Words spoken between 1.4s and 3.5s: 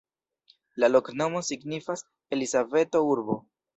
signifas: Elizabeto-urbo.